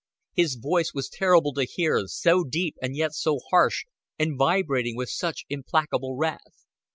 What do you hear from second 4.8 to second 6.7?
with such implacable wrath.